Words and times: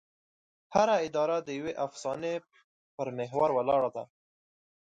هره 0.73 0.95
اداره 1.07 1.37
د 1.41 1.49
یوې 1.57 1.73
افسانې 1.85 2.35
پر 2.95 3.07
محور 3.17 3.49
ولاړه 3.53 3.89
ده. 3.95 4.03